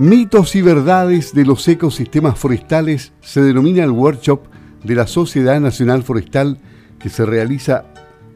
Mitos 0.00 0.56
y 0.56 0.62
verdades 0.62 1.34
de 1.34 1.44
los 1.44 1.68
ecosistemas 1.68 2.38
forestales 2.38 3.12
se 3.20 3.42
denomina 3.42 3.84
el 3.84 3.90
workshop 3.90 4.40
de 4.82 4.94
la 4.94 5.06
Sociedad 5.06 5.60
Nacional 5.60 6.02
Forestal 6.04 6.56
que 6.98 7.10
se 7.10 7.26
realiza 7.26 7.84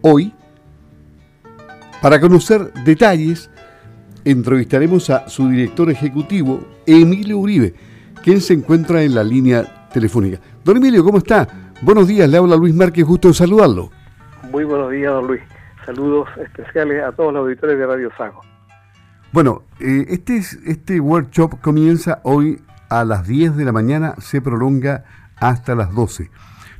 hoy. 0.02 0.34
Para 2.02 2.20
conocer 2.20 2.70
detalles, 2.84 3.50
entrevistaremos 4.26 5.08
a 5.08 5.26
su 5.30 5.48
director 5.48 5.90
ejecutivo, 5.90 6.60
Emilio 6.84 7.38
Uribe, 7.38 7.72
quien 8.22 8.42
se 8.42 8.52
encuentra 8.52 9.02
en 9.02 9.14
la 9.14 9.24
línea 9.24 9.88
telefónica. 9.90 10.40
Don 10.62 10.76
Emilio, 10.76 11.02
¿cómo 11.02 11.16
está? 11.16 11.48
Buenos 11.80 12.06
días, 12.06 12.28
le 12.28 12.36
habla 12.36 12.56
Luis 12.56 12.74
Márquez, 12.74 13.06
gusto 13.06 13.32
saludarlo. 13.32 13.90
Muy 14.50 14.64
buenos 14.64 14.90
días, 14.90 15.10
don 15.10 15.28
Luis. 15.28 15.40
Saludos 15.86 16.28
especiales 16.42 17.02
a 17.02 17.12
todos 17.12 17.32
los 17.32 17.40
auditores 17.40 17.78
de 17.78 17.86
Radio 17.86 18.10
Sago. 18.18 18.42
Bueno, 19.34 19.64
eh, 19.80 20.06
este, 20.10 20.36
este 20.64 21.00
workshop 21.00 21.60
comienza 21.60 22.20
hoy 22.22 22.62
a 22.88 23.04
las 23.04 23.26
10 23.26 23.56
de 23.56 23.64
la 23.64 23.72
mañana, 23.72 24.14
se 24.20 24.40
prolonga 24.40 25.02
hasta 25.34 25.74
las 25.74 25.92
12. 25.92 26.30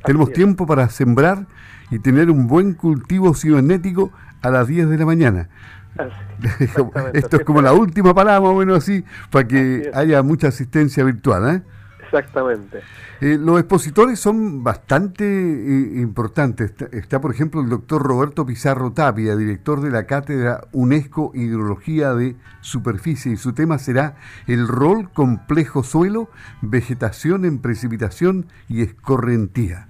Tenemos 0.05 0.31
tiempo 0.31 0.65
para 0.65 0.87
sembrar 0.87 1.47
y 1.91 1.99
tener 1.99 2.31
un 2.31 2.47
buen 2.47 2.73
cultivo 2.73 3.33
cibernético 3.33 4.13
a 4.41 4.51
las 4.51 4.69
10 4.69 4.87
de 4.87 4.97
la 4.97 5.05
mañana. 5.05 5.49
Esto 7.13 7.35
es 7.35 7.43
como 7.43 7.61
la 7.61 7.73
última 7.73 8.13
palabra, 8.13 8.49
bueno, 8.51 8.75
así, 8.75 9.03
para 9.31 9.45
que 9.45 9.91
haya 9.93 10.23
mucha 10.23 10.47
asistencia 10.47 11.03
virtual. 11.03 11.57
¿eh? 11.57 11.61
Exactamente. 12.05 12.81
Eh, 13.21 13.37
los 13.39 13.59
expositores 13.59 14.19
son 14.19 14.63
bastante 14.63 15.25
eh, 15.25 16.01
importantes. 16.01 16.73
Está, 16.91 17.19
por 17.19 17.31
ejemplo, 17.31 17.61
el 17.61 17.69
doctor 17.69 18.01
Roberto 18.01 18.45
Pizarro 18.45 18.93
Tapia, 18.93 19.35
director 19.35 19.81
de 19.81 19.91
la 19.91 20.05
Cátedra 20.05 20.61
UNESCO 20.71 21.31
Hidrología 21.33 22.13
de 22.13 22.35
Superficie, 22.61 23.33
y 23.33 23.37
su 23.37 23.53
tema 23.53 23.77
será 23.77 24.15
el 24.47 24.67
rol 24.67 25.09
complejo 25.11 25.83
suelo, 25.83 26.29
vegetación 26.61 27.45
en 27.45 27.61
precipitación 27.61 28.47
y 28.69 28.81
escorrentía. 28.81 29.87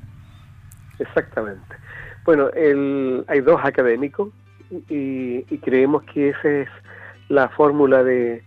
Exactamente. 1.00 1.76
Bueno, 2.26 2.50
hay 3.28 3.42
dos 3.42 3.62
académicos 3.64 4.30
y, 4.90 5.44
creemos 5.60 6.04
que 6.04 6.30
esa 6.30 6.50
es 6.50 6.70
la 7.30 7.50
fórmula 7.50 8.04
de, 8.04 8.44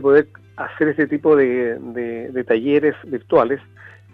poder 0.00 0.28
hacer 0.64 0.88
este 0.88 1.06
tipo 1.06 1.36
de 1.36 2.44
talleres 2.46 2.94
virtuales 3.04 3.60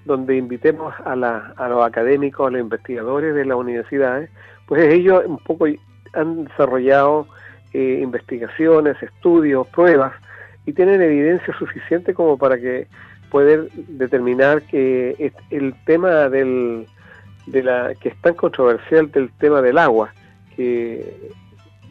donde 0.06 0.36
invitemos 0.36 0.94
a, 1.04 1.16
los 1.16 1.84
académicos, 1.84 2.46
a 2.46 2.50
los 2.50 2.60
investigadores 2.60 3.34
de 3.34 3.44
las 3.44 3.58
universidades, 3.58 4.30
pues 4.66 4.94
ellos 4.94 5.24
un 5.26 5.38
poco 5.38 5.66
han 6.14 6.44
desarrollado 6.44 7.26
eh, 7.72 8.00
investigaciones, 8.02 9.02
estudios, 9.02 9.66
pruebas 9.68 10.12
y 10.64 10.72
tienen 10.72 11.02
evidencia 11.02 11.52
suficiente 11.58 12.14
como 12.14 12.38
para 12.38 12.56
que 12.58 12.86
poder 13.30 13.68
determinar 13.72 14.62
que 14.62 15.32
el 15.50 15.74
tema 15.84 16.28
del 16.28 16.86
de 17.46 17.62
la 17.62 17.94
que 17.94 18.08
es 18.08 18.20
tan 18.22 18.34
controversial 18.34 19.10
del 19.12 19.30
tema 19.38 19.62
del 19.62 19.78
agua, 19.78 20.12
que 20.56 21.30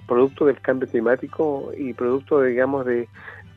producto 0.06 0.46
del 0.46 0.60
cambio 0.60 0.88
climático 0.88 1.72
y 1.78 1.94
producto 1.94 2.42
digamos 2.42 2.86
de 2.86 3.08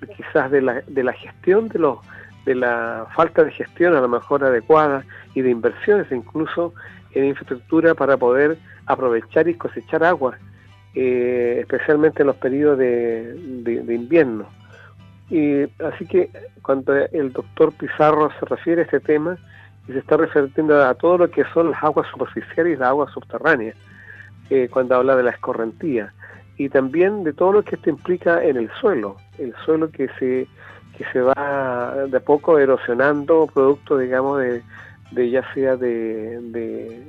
quizás 0.17 0.51
de 0.51 0.63
la, 0.63 0.83
de 0.87 1.03
la 1.03 1.13
gestión 1.13 1.69
de 1.69 1.79
los 1.79 1.99
de 2.45 2.55
la 2.55 3.07
falta 3.15 3.45
de 3.45 3.51
gestión 3.51 3.95
a 3.95 4.01
lo 4.01 4.09
mejor 4.09 4.43
adecuada 4.43 5.05
y 5.35 5.43
de 5.43 5.51
inversiones 5.51 6.11
incluso 6.11 6.73
en 7.13 7.27
infraestructura 7.27 7.95
para 7.95 8.17
poder 8.17 8.57
aprovechar 8.87 9.49
y 9.49 9.55
cosechar 9.55 10.03
agua, 10.03 10.39
eh, 10.95 11.59
especialmente 11.61 12.23
en 12.23 12.29
los 12.29 12.37
periodos 12.37 12.79
de, 12.79 13.85
invierno. 13.89 14.47
Y 15.31 15.65
así 15.83 16.07
que 16.07 16.31
cuando 16.63 16.95
el 16.95 17.33
doctor 17.33 17.73
Pizarro 17.75 18.31
se 18.41 18.47
refiere 18.47 18.83
a 18.83 18.85
este 18.85 19.01
tema, 19.01 19.37
y 19.87 19.93
se 19.93 19.99
está 19.99 20.17
refiriendo 20.17 20.83
a 20.83 20.95
todo 20.95 21.19
lo 21.19 21.31
que 21.31 21.45
son 21.53 21.71
las 21.71 21.83
aguas 21.83 22.07
superficiales 22.11 22.75
y 22.75 22.77
las 22.77 22.89
aguas 22.89 23.13
subterráneas, 23.13 23.77
eh, 24.51 24.69
cuando 24.71 24.97
habla 24.97 25.17
de 25.17 25.23
la 25.23 25.31
escorrentía, 25.31 26.13
y 26.59 26.69
también 26.69 27.25
de 27.25 27.33
todo 27.33 27.53
lo 27.53 27.63
que 27.63 27.77
esto 27.77 27.89
implica 27.89 28.45
en 28.45 28.57
el 28.57 28.71
suelo, 28.81 29.17
el 29.39 29.55
suelo 29.65 29.91
que 29.91 30.09
se 30.19 30.47
que 30.99 31.05
se 31.13 31.21
va 31.21 31.95
de 32.11 32.17
a 32.17 32.21
poco 32.21 32.59
erosionando 32.59 33.47
producto, 33.47 33.97
digamos, 33.97 34.41
de, 34.41 34.63
de 35.13 35.31
ya 35.31 35.43
sea 35.55 35.77
de, 35.77 36.41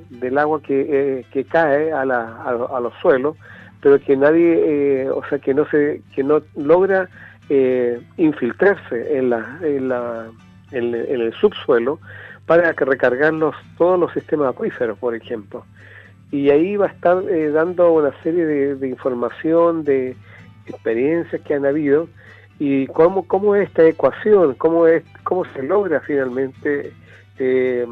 del 0.08 0.38
agua 0.38 0.62
que, 0.62 0.86
eh, 0.88 1.26
que 1.32 1.44
cae 1.44 1.92
a, 1.92 2.04
la, 2.04 2.40
a, 2.42 2.80
los 2.80 2.94
suelos, 3.02 3.36
pero 3.82 3.98
que 4.00 4.16
nadie, 4.16 5.02
eh, 5.02 5.10
o 5.10 5.22
sea, 5.28 5.40
que 5.40 5.54
no 5.54 5.66
se, 5.66 6.02
que 6.14 6.22
no 6.22 6.40
logra 6.54 7.08
eh, 7.48 8.00
infiltrarse 8.16 9.18
en 9.18 9.30
la, 9.30 9.58
en 9.62 9.88
la, 9.88 10.28
en, 10.70 10.94
el 10.94 11.32
subsuelo 11.34 11.98
para 12.46 12.72
recargar 12.72 13.34
todos 13.76 13.98
los 13.98 14.12
sistemas 14.12 14.50
acuíferos, 14.50 14.96
por 14.98 15.16
ejemplo. 15.16 15.64
Y 16.30 16.50
ahí 16.50 16.76
va 16.76 16.86
a 16.86 16.90
estar 16.90 17.22
dando 17.52 17.92
una 17.92 18.12
serie 18.22 18.46
de, 18.46 18.76
de 18.76 18.88
información, 18.88 19.84
de 19.84 20.16
experiencias 20.66 21.42
que 21.42 21.54
han 21.54 21.66
habido, 21.66 22.08
y 22.60 22.86
cómo, 22.88 23.26
cómo 23.26 23.56
es 23.56 23.68
esta 23.68 23.88
ecuación, 23.88 24.54
cómo, 24.54 24.86
es, 24.86 25.02
cómo 25.24 25.44
se 25.46 25.62
logra 25.62 26.00
finalmente 26.00 26.92
eh, 27.38 27.86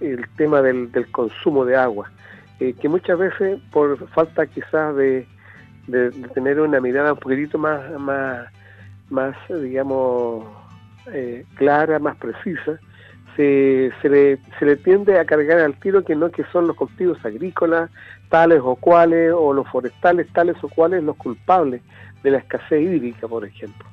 el 0.00 0.28
tema 0.36 0.62
del, 0.62 0.90
del, 0.90 1.06
consumo 1.12 1.66
de 1.66 1.76
agua, 1.76 2.10
eh, 2.60 2.74
que 2.80 2.88
muchas 2.88 3.18
veces 3.18 3.60
por 3.70 4.08
falta 4.08 4.46
quizás 4.46 4.96
de, 4.96 5.26
de, 5.86 6.10
tener 6.32 6.60
una 6.60 6.80
mirada 6.80 7.12
un 7.12 7.18
poquitito 7.18 7.58
más, 7.58 7.90
más, 8.00 8.46
más 9.10 9.36
digamos, 9.48 10.46
eh, 11.12 11.44
clara, 11.56 11.98
más 11.98 12.16
precisa, 12.16 12.80
se, 13.36 13.90
se, 14.00 14.08
le, 14.08 14.38
se 14.58 14.64
le 14.64 14.76
tiende 14.76 15.18
a 15.18 15.24
cargar 15.24 15.60
al 15.60 15.78
tiro 15.78 16.04
que 16.04 16.14
no 16.14 16.30
que 16.30 16.44
son 16.52 16.66
los 16.66 16.76
cultivos 16.76 17.24
agrícolas, 17.24 17.90
tales 18.28 18.60
o 18.62 18.76
cuales, 18.76 19.32
o 19.34 19.52
los 19.52 19.68
forestales, 19.68 20.26
tales 20.32 20.56
o 20.62 20.68
cuales, 20.68 21.02
los 21.02 21.16
culpables 21.16 21.82
de 22.22 22.30
la 22.30 22.38
escasez 22.38 22.80
hídrica, 22.80 23.28
por 23.28 23.44
ejemplo. 23.44 23.86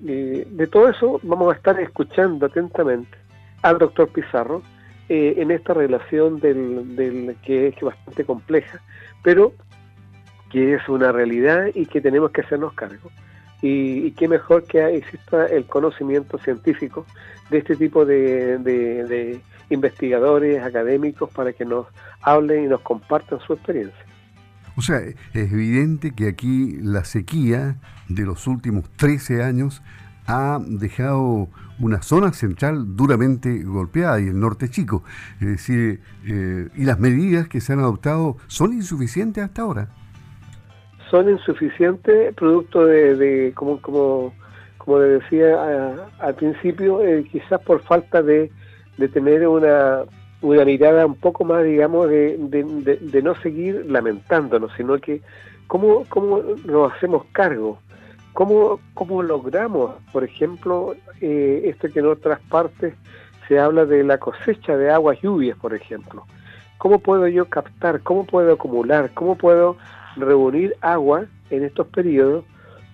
de 0.00 0.68
todo 0.70 0.88
eso 0.88 1.20
vamos 1.22 1.52
a 1.52 1.56
estar 1.56 1.78
escuchando 1.80 2.46
atentamente 2.46 3.16
al 3.62 3.78
doctor 3.78 4.08
Pizarro 4.08 4.62
eh, 5.08 5.34
en 5.38 5.50
esta 5.50 5.74
relación 5.74 6.38
del, 6.38 7.36
que 7.42 7.68
es 7.68 7.80
bastante 7.80 8.24
compleja, 8.24 8.80
pero 9.22 9.52
que 10.50 10.74
es 10.74 10.88
una 10.88 11.12
realidad 11.12 11.66
y 11.74 11.86
que 11.86 12.00
tenemos 12.00 12.30
que 12.30 12.42
hacernos 12.42 12.74
cargo. 12.74 13.10
Y, 13.62 14.12
qué 14.12 14.26
mejor 14.26 14.64
que 14.64 14.96
exista 14.96 15.46
el 15.46 15.66
conocimiento 15.66 16.38
científico 16.38 17.04
de 17.50 17.58
este 17.58 17.76
tipo 17.76 18.04
de, 18.04 18.58
de 18.58 19.40
investigadores 19.70 20.62
académicos 20.62 21.30
para 21.30 21.52
que 21.52 21.64
nos 21.64 21.86
hablen 22.22 22.64
y 22.64 22.68
nos 22.68 22.80
compartan 22.80 23.38
su 23.40 23.52
experiencia. 23.52 24.04
O 24.76 24.82
sea, 24.82 24.98
es 24.98 25.16
evidente 25.34 26.12
que 26.12 26.28
aquí 26.28 26.78
la 26.80 27.04
sequía 27.04 27.76
de 28.08 28.24
los 28.24 28.46
últimos 28.46 28.88
13 28.96 29.42
años 29.42 29.82
ha 30.26 30.58
dejado 30.64 31.48
una 31.78 32.02
zona 32.02 32.32
central 32.32 32.96
duramente 32.96 33.62
golpeada 33.64 34.20
y 34.20 34.28
el 34.28 34.38
norte 34.38 34.68
chico. 34.68 35.02
Es 35.40 35.48
decir, 35.48 36.00
eh, 36.24 36.68
y 36.74 36.84
las 36.84 36.98
medidas 36.98 37.48
que 37.48 37.60
se 37.60 37.72
han 37.72 37.80
adoptado 37.80 38.36
son 38.46 38.72
insuficientes 38.72 39.42
hasta 39.42 39.62
ahora. 39.62 39.88
Son 41.10 41.28
insuficientes 41.28 42.34
producto 42.34 42.86
de, 42.86 43.52
como, 43.54 43.80
como, 43.80 44.32
como 44.78 44.98
le 45.00 45.08
decía 45.18 45.96
al 46.18 46.34
principio, 46.34 47.02
eh, 47.02 47.24
quizás 47.30 47.60
por 47.62 47.82
falta 47.82 48.22
de, 48.22 48.50
de 48.96 49.08
tener 49.08 49.46
una 49.46 50.04
una 50.42 50.64
mirada 50.64 51.06
un 51.06 51.16
poco 51.16 51.44
más, 51.44 51.64
digamos, 51.64 52.08
de, 52.08 52.36
de, 52.38 53.22
no 53.22 53.34
seguir 53.36 53.84
lamentándonos, 53.86 54.72
sino 54.76 54.98
que 54.98 55.20
cómo, 55.66 56.04
cómo 56.08 56.42
nos 56.64 56.92
hacemos 56.92 57.24
cargo, 57.32 57.78
cómo, 58.32 58.80
cómo 58.94 59.22
logramos, 59.22 59.92
por 60.12 60.24
ejemplo, 60.24 60.94
eh, 61.20 61.62
esto 61.66 61.88
que 61.92 62.00
en 62.00 62.06
otras 62.06 62.40
partes 62.48 62.94
se 63.48 63.58
habla 63.58 63.84
de 63.84 64.02
la 64.02 64.18
cosecha 64.18 64.76
de 64.76 64.90
aguas 64.90 65.20
lluvias, 65.20 65.58
por 65.58 65.74
ejemplo. 65.74 66.24
¿Cómo 66.78 66.98
puedo 66.98 67.28
yo 67.28 67.44
captar, 67.44 68.00
cómo 68.00 68.24
puedo 68.24 68.54
acumular, 68.54 69.10
cómo 69.12 69.36
puedo 69.36 69.76
reunir 70.16 70.74
agua 70.80 71.26
en 71.50 71.64
estos 71.64 71.86
periodos 71.88 72.44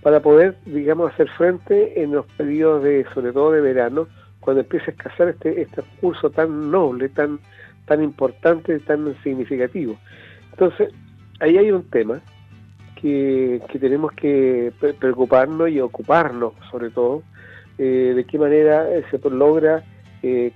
para 0.02 0.20
poder, 0.20 0.56
digamos, 0.66 1.12
hacer 1.12 1.28
frente 1.30 2.00
en 2.02 2.12
los 2.12 2.26
periodos 2.36 2.84
de, 2.84 3.04
sobre 3.12 3.32
todo 3.32 3.52
de 3.52 3.60
verano, 3.60 4.06
cuando 4.40 4.62
empieza 4.62 4.86
a 4.86 4.90
escasear 4.90 5.30
este, 5.30 5.60
este 5.62 5.82
curso 6.00 6.30
tan 6.30 6.70
noble, 6.70 7.08
tan, 7.08 7.40
tan 7.86 8.02
importante, 8.02 8.78
tan 8.80 9.16
significativo. 9.22 9.96
Entonces, 10.52 10.92
ahí 11.40 11.58
hay 11.58 11.70
un 11.72 11.82
tema 11.90 12.20
que, 13.00 13.60
tenemos 13.80 14.12
que 14.12 14.72
preocuparnos 14.98 15.68
y 15.70 15.80
ocuparnos, 15.80 16.54
sobre 16.70 16.90
todo, 16.90 17.22
eh, 17.78 18.12
de 18.14 18.24
qué 18.24 18.38
manera 18.38 18.88
eh, 18.90 19.04
se 19.10 19.18
logra 19.28 19.84
eh, 20.22 20.52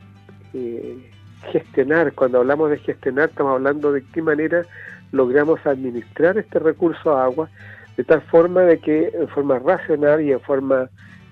gestionar. 1.52 2.12
Cuando 2.12 2.38
hablamos 2.38 2.70
de 2.70 2.78
gestionar, 2.78 3.30
estamos 3.30 3.54
hablando 3.54 3.92
de 3.92 4.04
qué 4.12 4.22
manera 4.22 4.64
logramos 5.12 5.64
administrar 5.66 6.38
este 6.38 6.58
recurso 6.58 7.16
agua 7.16 7.48
de 7.96 8.04
tal 8.04 8.22
forma 8.22 8.62
de 8.62 8.78
que 8.78 9.10
en 9.12 9.28
forma 9.28 9.58
racional 9.58 10.22
y 10.22 10.32
en 10.32 10.40
forma 10.40 10.88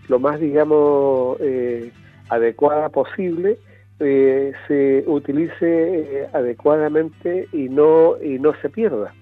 lo 0.09 0.19
más, 0.19 0.41
digamos, 0.41 1.37
eh, 1.41 1.93
adecuada 2.29 2.89
posible, 2.89 3.59
eh, 4.01 4.53
se 4.67 5.05
utilice 5.07 5.53
eh, 5.63 6.29
adecuadamente 6.33 7.49
y 7.53 7.69
no, 7.69 8.15
y 8.23 8.39
no 8.39 8.55
se 8.61 8.69
pierda. 8.69 9.13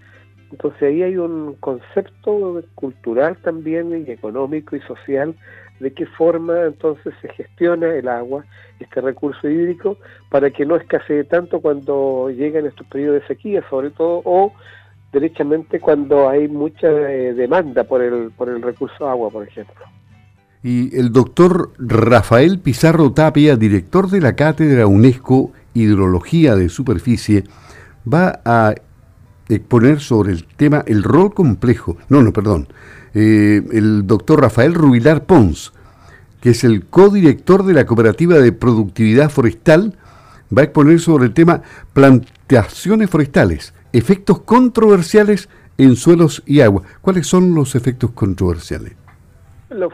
Entonces 0.52 0.82
ahí 0.82 1.02
hay 1.02 1.16
un 1.16 1.54
concepto 1.54 2.62
cultural 2.74 3.36
también 3.38 4.04
y 4.06 4.10
económico 4.10 4.76
y 4.76 4.80
social 4.80 5.34
de 5.80 5.92
qué 5.92 6.06
forma 6.06 6.64
entonces 6.64 7.14
se 7.20 7.28
gestiona 7.28 7.94
el 7.94 8.08
agua, 8.08 8.44
este 8.80 9.00
recurso 9.00 9.48
hídrico, 9.48 9.98
para 10.30 10.50
que 10.50 10.64
no 10.64 10.76
escasee 10.76 11.24
tanto 11.24 11.60
cuando 11.60 12.30
llegan 12.30 12.66
estos 12.66 12.86
periodos 12.86 13.20
de 13.20 13.26
sequía, 13.26 13.64
sobre 13.68 13.90
todo, 13.90 14.22
o 14.24 14.52
derechamente 15.12 15.80
cuando 15.80 16.28
hay 16.28 16.48
mucha 16.48 16.88
eh, 16.88 17.34
demanda 17.34 17.84
por 17.84 18.02
el, 18.02 18.30
por 18.32 18.48
el 18.48 18.62
recurso 18.62 19.08
agua, 19.08 19.30
por 19.30 19.46
ejemplo. 19.46 19.84
Y 20.62 20.98
el 20.98 21.12
doctor 21.12 21.70
Rafael 21.78 22.58
Pizarro 22.58 23.12
Tapia, 23.12 23.56
director 23.56 24.08
de 24.08 24.20
la 24.20 24.34
Cátedra 24.34 24.86
UNESCO 24.86 25.52
Hidrología 25.74 26.56
de 26.56 26.68
Superficie, 26.68 27.44
va 28.12 28.40
a 28.44 28.74
exponer 29.48 30.00
sobre 30.00 30.32
el 30.32 30.44
tema 30.44 30.82
el 30.86 31.02
rol 31.02 31.32
complejo, 31.32 31.96
no, 32.08 32.22
no, 32.22 32.32
perdón, 32.32 32.68
eh, 33.14 33.62
el 33.72 34.06
doctor 34.06 34.40
Rafael 34.40 34.74
Rubilar 34.74 35.24
Pons, 35.24 35.72
que 36.40 36.50
es 36.50 36.64
el 36.64 36.86
codirector 36.86 37.64
de 37.64 37.74
la 37.74 37.86
Cooperativa 37.86 38.38
de 38.38 38.52
Productividad 38.52 39.30
Forestal, 39.30 39.94
va 40.56 40.62
a 40.62 40.64
exponer 40.64 41.00
sobre 41.00 41.26
el 41.26 41.34
tema 41.34 41.62
plantaciones 41.92 43.10
forestales, 43.10 43.74
efectos 43.92 44.40
controversiales 44.40 45.48
en 45.78 45.96
suelos 45.96 46.42
y 46.46 46.60
agua. 46.60 46.82
¿Cuáles 47.00 47.26
son 47.26 47.54
los 47.54 47.74
efectos 47.74 48.10
controversiales? 48.12 48.94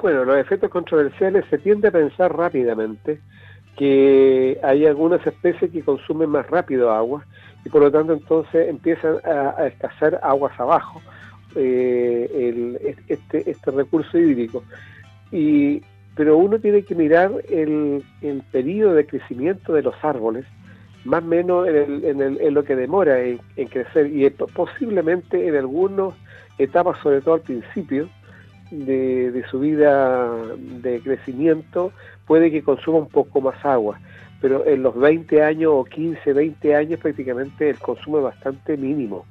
bueno, 0.03 0.25
los 0.25 0.37
efectos 0.37 0.71
controversiales 0.71 1.45
se 1.49 1.59
tiende 1.59 1.89
a 1.89 1.91
pensar 1.91 2.37
rápidamente 2.37 3.21
que 3.77 4.59
hay 4.63 4.87
algunas 4.87 5.27
especies 5.27 5.71
que 5.71 5.83
consumen 5.83 6.29
más 6.29 6.47
rápido 6.49 6.93
agua 6.93 7.25
y 7.65 7.69
por 7.69 7.83
lo 7.83 7.91
tanto 7.91 8.13
entonces 8.13 8.69
empiezan 8.69 9.17
a, 9.25 9.67
escasear 9.67 10.19
aguas 10.23 10.59
abajo 10.59 11.01
eh, 11.55 12.97
este, 13.09 13.51
este 13.51 13.71
recurso 13.71 14.19
hídrico. 14.19 14.65
Y, 15.31 15.83
pero 16.15 16.37
uno 16.37 16.59
tiene 16.59 16.83
que 16.83 16.95
mirar 16.95 17.31
el, 17.49 18.03
el 18.21 18.43
periodo 18.51 18.95
de 18.95 19.07
crecimiento 19.07 19.73
de 19.73 19.83
los 19.83 19.95
árboles, 20.03 20.45
más 21.05 21.23
o 21.23 21.27
menos 21.27 21.67
en, 21.69 22.55
lo 22.55 22.65
que 22.65 22.77
demora 22.77 23.21
en, 23.21 23.39
crecer 23.71 24.07
y 24.07 24.29
posiblemente 24.31 25.49
en 25.49 25.57
algunas 25.57 26.15
etapas, 26.59 26.99
sobre 27.03 27.21
todo 27.23 27.35
al 27.35 27.41
principio 27.41 28.09
de, 28.71 29.31
de 29.33 29.47
su 29.49 29.61
vida 29.61 30.31
de 30.59 31.01
crecimiento, 31.01 31.93
puede 32.27 32.51
que 32.51 32.63
consuma 32.63 32.99
un 32.99 33.09
poco 33.09 33.41
más 33.41 33.65
agua 33.65 33.99
pero 34.43 34.67
en 34.67 34.83
los 34.83 34.99
20 34.99 35.41
años 35.41 35.71
o 35.73 35.85
15, 35.85 36.33
20 36.33 36.75
años 36.75 36.99
prácticamente 36.99 37.71
el 37.71 37.79
consumo 37.79 38.19
es 38.19 38.25
bastante 38.25 38.77
mínimo. 38.77 39.25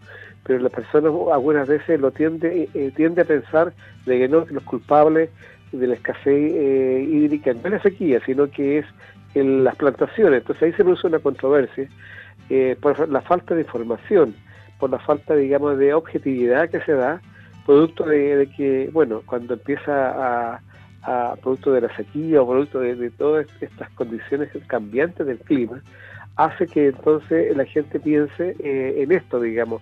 Pero 0.44 0.60
las 0.60 0.72
personas 0.72 1.12
algunas 1.32 1.68
veces 1.68 2.00
lo 2.00 2.12
tiende, 2.12 2.70
eh, 2.74 2.92
tiende 2.96 3.22
a 3.22 3.26
pensar 3.26 3.74
de 4.06 4.20
que 4.20 4.30
no, 4.30 4.46
que 4.46 4.54
los 4.54 4.64
culpables 4.64 5.30
de 5.74 5.86
la 5.86 5.96
escasez 5.96 6.54
eh, 6.54 7.06
hídrica 7.08 7.54
no 7.54 7.60
es 7.66 7.72
la 7.72 7.82
sequía, 7.82 8.22
sino 8.26 8.50
que 8.50 8.80
es 8.80 8.86
en 9.36 9.66
las 9.66 9.76
plantaciones. 9.76 10.40
Entonces 10.40 10.64
ahí 10.64 10.72
se 10.72 10.84
produce 10.84 11.08
una 11.08 11.20
controversia 11.20 11.90
eh, 12.50 12.78
por 12.82 13.10
la 13.10 13.22
falta 13.22 13.54
de 13.54 13.62
información, 13.62 14.34
por 14.80 14.92
la 14.92 15.00
falta, 15.00 15.36
digamos, 15.36 15.78
de 15.78 15.94
objetividad 15.94 16.70
que 16.70 16.80
se 16.82 16.94
da, 16.94 17.22
producto 17.66 18.06
de 18.06 18.50
que, 18.56 18.90
bueno, 18.94 19.24
cuando 19.26 19.56
empieza 19.56 20.54
a 20.54 20.62
a 21.04 21.36
producto 21.42 21.72
de 21.72 21.82
la 21.82 21.96
sequía 21.96 22.42
o 22.42 22.48
producto 22.48 22.80
de, 22.80 23.10
todas 23.12 23.48
estas 23.60 23.90
condiciones 23.92 24.50
cambiantes 24.68 25.26
del 25.26 25.40
clima, 25.40 25.82
hace 26.36 26.68
que 26.68 26.88
entonces 26.88 27.56
la 27.56 27.66
gente 27.66 28.00
piense 28.00 28.56
eh, 28.60 29.02
en 29.02 29.12
esto, 29.12 29.40
digamos. 29.40 29.82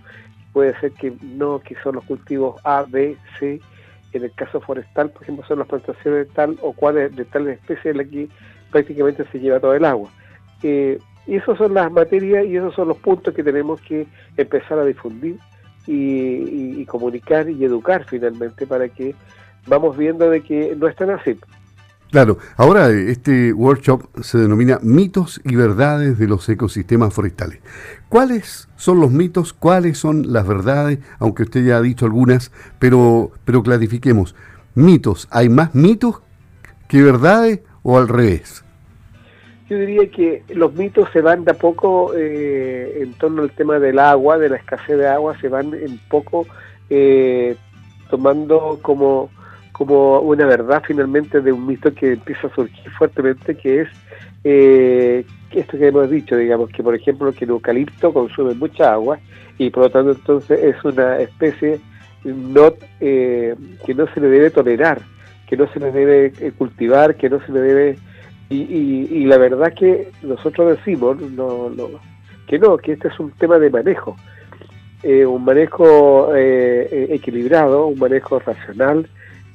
Puede 0.53 0.77
ser 0.79 0.91
que 0.93 1.13
no, 1.21 1.59
que 1.59 1.75
son 1.83 1.95
los 1.95 2.03
cultivos 2.05 2.59
A, 2.63 2.85
B, 2.87 3.17
C, 3.39 3.61
en 4.13 4.23
el 4.23 4.31
caso 4.33 4.59
forestal, 4.61 5.11
por 5.11 5.23
ejemplo, 5.23 5.45
son 5.45 5.59
las 5.59 5.67
plantaciones 5.67 6.27
de 6.27 6.33
tal 6.33 6.57
o 6.61 6.73
cual 6.73 7.15
de 7.15 7.25
tal 7.25 7.47
especie 7.47 7.91
en 7.91 7.97
la 7.97 8.05
que 8.05 8.27
prácticamente 8.71 9.25
se 9.31 9.39
lleva 9.39 9.59
todo 9.59 9.75
el 9.75 9.85
agua. 9.85 10.09
Eh, 10.63 10.97
y 11.27 11.35
esas 11.35 11.57
son 11.57 11.75
las 11.75 11.91
materias 11.91 12.45
y 12.45 12.57
esos 12.57 12.73
son 12.73 12.87
los 12.87 12.97
puntos 12.97 13.33
que 13.35 13.43
tenemos 13.43 13.79
que 13.81 14.07
empezar 14.35 14.79
a 14.79 14.85
difundir 14.85 15.37
y 15.91 16.85
comunicar 16.85 17.49
y 17.49 17.63
educar 17.65 18.05
finalmente 18.05 18.67
para 18.67 18.89
que 18.89 19.15
vamos 19.67 19.97
viendo 19.97 20.29
de 20.29 20.41
que 20.41 20.75
no 20.75 20.87
es 20.87 20.95
tan 20.95 21.09
así. 21.11 21.37
Claro, 22.11 22.39
ahora 22.57 22.89
este 22.89 23.53
workshop 23.53 24.01
se 24.23 24.39
denomina 24.39 24.79
Mitos 24.81 25.39
y 25.45 25.55
Verdades 25.55 26.17
de 26.17 26.27
los 26.27 26.49
Ecosistemas 26.49 27.13
Forestales. 27.13 27.59
¿Cuáles 28.09 28.67
son 28.77 28.99
los 28.99 29.11
mitos? 29.11 29.53
¿Cuáles 29.53 29.99
son 29.99 30.33
las 30.33 30.47
verdades? 30.47 30.97
Aunque 31.19 31.43
usted 31.43 31.63
ya 31.63 31.77
ha 31.77 31.81
dicho 31.81 32.05
algunas, 32.05 32.51
pero, 32.79 33.29
pero 33.45 33.61
clarifiquemos. 33.61 34.35
Mitos, 34.73 35.27
¿hay 35.29 35.49
más 35.49 35.75
mitos 35.75 36.21
que 36.87 37.03
verdades 37.03 37.59
o 37.83 37.99
al 37.99 38.07
revés? 38.07 38.65
Yo 39.69 39.77
diría 39.77 40.09
que 40.09 40.43
los 40.49 40.73
mitos 40.73 41.09
se 41.13 41.21
van 41.21 41.45
de 41.45 41.51
a 41.51 41.53
poco 41.53 42.15
eh, 42.15 43.03
en 43.03 43.13
torno 43.13 43.43
al 43.43 43.51
tema 43.51 43.77
del 43.77 43.99
agua, 43.99 44.39
de 44.39 44.49
la 44.49 44.55
escasez 44.55 44.97
de 44.97 45.07
agua, 45.07 45.39
se 45.39 45.47
van 45.47 45.75
en 45.75 45.99
poco 46.09 46.47
eh, 46.89 47.55
tomando 48.09 48.79
como 48.81 49.29
como 49.79 50.19
una 50.19 50.45
verdad 50.45 50.83
finalmente 50.85 51.39
de 51.39 51.53
un 51.53 51.65
mito 51.65 51.93
que 51.93 52.11
empieza 52.11 52.47
a 52.47 52.53
surgir 52.53 52.91
fuertemente, 52.91 53.55
que 53.55 53.83
es 53.83 53.87
eh, 54.43 55.25
esto 55.51 55.77
que 55.77 55.87
hemos 55.87 56.09
dicho, 56.09 56.35
digamos, 56.35 56.69
que 56.69 56.83
por 56.83 56.93
ejemplo 56.93 57.31
que 57.31 57.45
el 57.45 57.51
eucalipto 57.51 58.11
consume 58.11 58.55
mucha 58.55 58.91
agua 58.91 59.19
y 59.57 59.69
por 59.69 59.83
lo 59.83 59.89
tanto 59.89 60.11
entonces 60.11 60.59
es 60.61 60.83
una 60.83 61.19
especie 61.19 61.79
eh, 62.99 63.55
que 63.85 63.95
no 63.95 64.05
se 64.13 64.19
le 64.19 64.27
debe 64.27 64.49
tolerar, 64.49 65.01
que 65.47 65.55
no 65.55 65.65
se 65.71 65.79
le 65.79 65.93
debe 65.93 66.33
eh, 66.41 66.51
cultivar, 66.57 67.15
que 67.15 67.29
no 67.29 67.39
se 67.45 67.51
le 67.53 67.61
debe... 67.61 67.97
Y, 68.49 69.07
y, 69.11 69.25
la 69.25 69.37
verdad 69.37 69.73
que 69.73 70.11
nosotros 70.23 70.75
decimos 70.75 71.21
no, 71.21 71.69
no, 71.69 71.87
que 72.47 72.59
no, 72.59 72.77
que 72.77 72.93
este 72.93 73.07
es 73.07 73.19
un 73.19 73.31
tema 73.31 73.59
de 73.59 73.69
manejo, 73.69 74.17
un 75.03 75.45
manejo 75.45 76.35
equilibrado, 76.35 77.85
un 77.85 77.99
manejo 77.99 78.39
racional, 78.39 79.07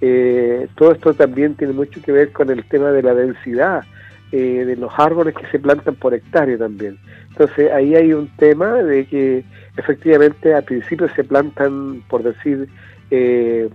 eh, 0.07 0.69
todo 0.77 0.93
esto 0.93 1.15
también 1.15 1.55
tiene 1.55 1.73
mucho 1.73 2.03
que 2.03 2.13
ver 2.13 2.31
con 2.31 2.51
el 2.51 2.63
tema 2.65 2.91
de 2.91 3.03
la 3.03 3.15
densidad 3.15 3.85
eh, 4.33 4.65
de 4.67 4.77
los 4.77 4.93
árboles 4.99 5.35
que 5.35 5.47
se 5.47 5.59
plantan 5.59 5.95
por 5.95 6.13
hectárea 6.13 6.59
también. 6.59 6.99
Entonces 7.31 7.73
ahí 7.73 7.95
hay 7.95 8.13
un 8.13 8.29
tema 8.37 8.83
de 8.83 9.07
que 9.07 9.45
efectivamente 9.79 10.53
al 10.53 10.65
principio 10.65 11.09
se 11.17 11.25
plantan, 11.25 12.03
por 12.11 12.23
decir, 12.23 12.69
eh, 13.11 13.71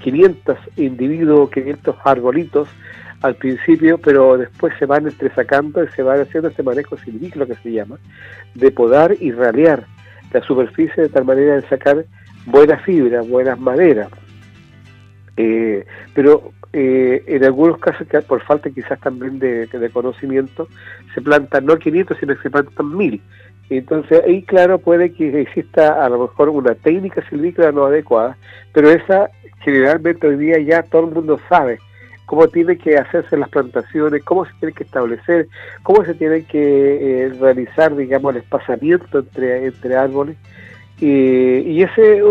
500 0.00 0.56
individuos, 0.76 1.50
500 1.50 1.94
arbolitos 2.04 2.66
al 3.20 3.34
principio, 3.34 3.98
pero 3.98 4.38
después 4.38 4.72
se 4.78 4.86
van 4.86 5.06
entresacando 5.06 5.84
y 5.84 5.88
se 5.88 6.02
van 6.02 6.20
haciendo 6.20 6.48
este 6.48 6.62
manejo 6.62 6.96
silvícola 6.96 7.44
que 7.44 7.56
se 7.56 7.70
llama, 7.70 7.98
de 8.54 8.70
podar 8.70 9.14
y 9.20 9.30
ralear 9.30 9.84
la 10.32 10.40
superficie 10.40 11.02
de 11.02 11.08
tal 11.10 11.26
manera 11.26 11.56
de 11.56 11.68
sacar 11.68 12.06
buenas 12.46 12.82
fibras, 12.82 13.28
buenas 13.28 13.60
maderas. 13.60 14.08
Eh, 15.36 15.84
pero 16.14 16.52
eh, 16.72 17.22
en 17.26 17.44
algunos 17.44 17.78
casos, 17.78 18.06
que 18.08 18.20
por 18.22 18.42
falta 18.42 18.70
quizás 18.70 18.98
también 19.00 19.38
de, 19.38 19.68
conocimiento, 19.92 20.68
se 21.14 21.20
plantan 21.20 21.66
no 21.66 21.78
500, 21.78 22.16
sino 22.18 22.34
que 22.34 22.42
se 22.42 22.50
plantan 22.50 22.96
1000. 22.96 23.20
Entonces 23.70 24.22
ahí, 24.26 24.42
claro, 24.42 24.78
puede 24.78 25.12
que 25.12 25.40
exista 25.40 26.04
a 26.04 26.08
lo 26.08 26.22
mejor 26.22 26.48
una 26.50 26.74
técnica 26.74 27.26
silvícola 27.28 27.72
no 27.72 27.86
adecuada, 27.86 28.36
pero 28.72 28.90
esa 28.90 29.30
generalmente 29.60 30.26
hoy 30.26 30.36
día 30.36 30.58
ya 30.58 30.82
todo 30.82 31.08
el 31.08 31.14
mundo 31.14 31.40
sabe 31.48 31.78
cómo 32.26 32.48
tiene 32.48 32.76
que 32.76 32.96
hacerse 32.98 33.36
las 33.36 33.48
plantaciones, 33.48 34.22
cómo 34.24 34.44
se 34.44 34.52
tiene 34.60 34.74
que 34.74 34.84
establecer, 34.84 35.48
cómo 35.82 36.04
se 36.04 36.14
tiene 36.14 36.44
que 36.44 37.26
eh, 37.26 37.32
realizar, 37.40 37.94
digamos, 37.94 38.34
el 38.34 38.42
espaciamiento 38.42 39.20
entre, 39.20 39.66
entre 39.66 39.96
árboles 39.96 40.36
y 41.06 41.82
ese, 41.82 42.22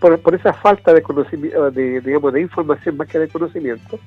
por, 0.00 0.34
esa 0.34 0.52
falta 0.54 0.94
de 0.94 1.02
conocimiento, 1.02 1.70
de 1.70 2.40
información 2.40 2.96
más 2.96 3.08
que 3.08 3.18
de 3.18 3.28
conocimiento, 3.28 3.98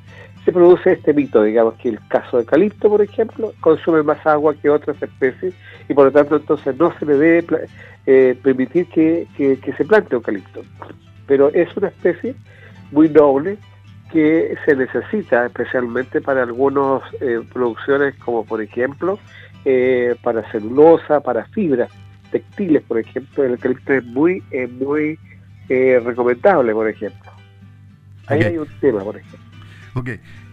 se 0.43 0.51
produce 0.51 0.93
este 0.93 1.13
mito, 1.13 1.43
digamos, 1.43 1.75
que 1.75 1.89
el 1.89 1.99
caso 2.07 2.37
de 2.37 2.45
calipto, 2.45 2.89
por 2.89 3.01
ejemplo, 3.01 3.53
consume 3.59 4.01
más 4.03 4.25
agua 4.25 4.55
que 4.55 4.69
otras 4.69 5.01
especies 5.01 5.53
y 5.87 5.93
por 5.93 6.05
lo 6.05 6.11
tanto 6.11 6.37
entonces 6.37 6.75
no 6.77 6.91
se 6.97 7.05
le 7.05 7.17
debe 7.17 7.67
eh, 8.05 8.35
permitir 8.41 8.87
que, 8.87 9.27
se 9.37 9.85
plante 9.85 10.15
eucalipto. 10.15 10.61
Pero 11.27 11.49
es 11.49 11.75
una 11.77 11.89
especie 11.89 12.35
muy 12.91 13.09
noble 13.09 13.57
que 14.11 14.55
se 14.65 14.75
necesita 14.75 15.45
especialmente 15.45 16.21
para 16.21 16.41
algunas 16.41 17.03
eh, 17.21 17.41
producciones 17.53 18.15
como 18.15 18.43
por 18.43 18.59
ejemplo 18.59 19.19
eh, 19.65 20.15
para 20.23 20.49
celulosa, 20.51 21.19
para 21.19 21.45
fibra 21.45 21.87
textiles, 22.31 22.83
por 22.83 22.99
ejemplo, 22.99 23.43
el 23.43 23.51
eucalipto 23.51 23.93
es 23.93 24.05
muy, 24.05 24.43
muy 24.79 25.19
eh, 25.69 26.01
recomendable, 26.03 26.73
por 26.73 26.89
ejemplo. 26.89 27.31
Ahí 28.27 28.43
hay 28.43 28.57
un 28.57 28.67
tema, 28.79 29.03
por 29.03 29.17
ejemplo. 29.17 29.39
Ok, 29.95 30.09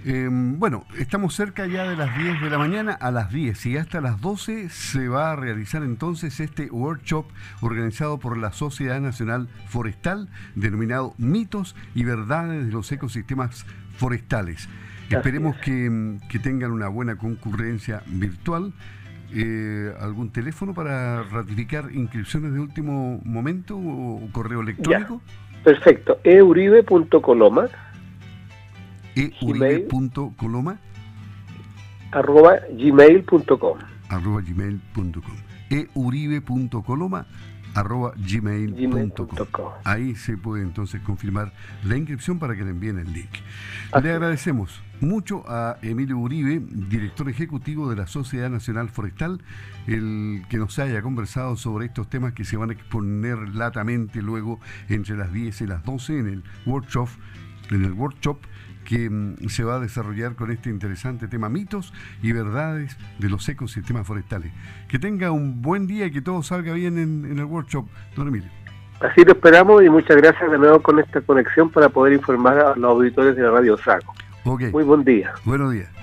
em, 0.07 0.59
bueno, 0.59 0.85
estamos 0.99 1.35
cerca 1.35 1.67
ya 1.67 1.89
de 1.89 1.97
las 1.97 2.17
10 2.17 2.41
de 2.41 2.51
la 2.51 2.59
mañana, 2.59 2.93
a 2.93 3.11
las 3.11 3.31
10 3.31 3.67
y 3.67 3.77
hasta 3.77 4.01
las 4.01 4.21
12 4.21 4.71
se 4.71 5.09
va 5.09 5.33
a 5.33 5.37
realizar 5.37 5.83
entonces 5.83 6.41
este 6.41 6.71
workshop 6.71 7.27
organizado 7.61 8.19
por 8.19 8.39
la 8.39 8.53
Sociedad 8.53 9.01
Nacional 9.01 9.49
Forestal, 9.69 10.29
denominado 10.55 11.15
Mitos 11.19 11.77
y 11.95 12.05
Verdades 12.05 12.67
de 12.67 12.73
los 12.73 12.91
Ecosistemas 12.91 13.67
Forestales. 13.99 14.69
Esperemos 15.11 15.57
que, 15.59 16.19
que 16.29 16.39
tengan 16.39 16.73
una 16.73 16.89
buena 16.89 17.17
concurrencia 17.17 18.03
virtual. 18.07 18.73
Eh, 19.35 19.93
¿Algún 20.01 20.31
teléfono 20.31 20.73
para 20.75 21.23
ratificar 21.25 21.91
inscripciones 21.93 22.53
de 22.53 22.61
último 22.61 23.21
momento 23.25 23.77
o, 23.77 24.29
correo 24.33 24.61
electrónico? 24.61 25.21
Perfecto, 25.65 26.21
euribe.coloma 26.23 27.69
euribe.coloma 29.17 30.79
arroba 32.13 32.61
gmail.com 32.71 33.79
arroba 34.09 34.41
gmail.com 34.43 35.37
euribe.coloma 35.71 37.27
arroba 37.77 38.13
gmail.com. 38.17 39.71
Ahí 39.85 40.15
se 40.15 40.37
puede 40.37 40.63
entonces 40.63 41.01
confirmar 41.03 41.53
la 41.85 41.97
inscripción 41.97 42.39
para 42.39 42.57
que 42.57 42.65
le 42.65 42.71
envíen 42.71 42.99
el 42.99 43.13
link. 43.13 43.31
Le 44.03 44.13
agradecemos 44.13 44.83
mucho 45.01 45.45
a 45.47 45.77
Emilio 45.83 46.19
Uribe, 46.19 46.63
director 46.71 47.29
ejecutivo 47.29 47.91
de 47.91 47.97
la 47.97 48.07
Sociedad 48.07 48.49
Nacional 48.49 48.89
Forestal, 48.89 49.43
el 49.87 50.45
que 50.49 50.57
nos 50.57 50.79
haya 50.79 51.03
conversado 51.03 51.57
sobre 51.57 51.87
estos 51.87 52.09
temas 52.09 52.33
que 52.33 52.45
se 52.45 52.57
van 52.57 52.71
a 52.71 52.73
exponer 52.73 53.39
latamente 53.55 54.23
luego 54.23 54.59
entre 54.89 55.17
las 55.17 55.33
10 55.33 55.61
y 55.61 55.67
las 55.67 55.85
12 55.85 56.19
en 56.19 56.27
el 56.29 56.45
workshop, 56.65 57.09
en 57.71 57.85
el 57.85 57.93
workshop 57.93 58.39
que 58.87 59.11
mm, 59.11 59.49
se 59.49 59.65
va 59.65 59.77
a 59.77 59.81
desarrollar 59.81 60.35
con 60.35 60.51
este 60.51 60.71
interesante 60.71 61.29
tema, 61.29 61.49
mitos 61.49 61.93
y 62.23 62.33
verdades 62.33 62.97
de 63.19 63.29
los 63.29 63.47
ecosistemas 63.49 64.07
forestales. 64.07 64.53
Que 64.89 64.99
tenga 64.99 65.31
un 65.33 65.61
buen 65.61 65.87
día 65.87 66.07
y 66.07 66.11
que 66.11 66.23
todo 66.23 66.43
salga 66.43 66.73
bien 66.73 66.99
en, 66.99 67.39
el 67.39 67.45
workshop, 67.45 67.87
don 68.17 68.29
Emilio. 68.29 68.51
Así 69.01 69.23
lo 69.25 69.33
esperamos 69.33 69.83
y 69.85 69.91
muchas 69.91 70.17
gracias 70.17 70.51
de 70.51 70.57
nuevo 70.57 70.81
con 70.81 70.99
esta 70.99 71.21
conexión 71.21 71.71
para 71.71 71.91
poder 71.91 72.15
informar 72.15 72.59
a 72.59 72.77
los 72.77 72.91
auditores 72.93 73.37
de 73.37 73.43
la 73.43 73.51
Radio 73.51 73.77
Saco. 73.77 74.15
Muy 74.45 74.85
buen 74.85 75.05
día. 75.05 75.35
Buenos 75.45 75.73
días. 75.73 75.96